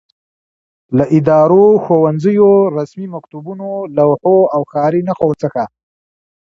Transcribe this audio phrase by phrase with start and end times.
[0.97, 5.63] له ادارو، ښوونځیو، رسمي مکتوبونو، لوحو او ښاري نښو څخه